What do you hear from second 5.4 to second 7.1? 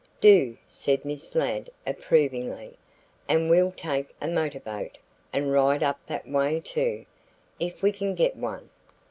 ride up that way too,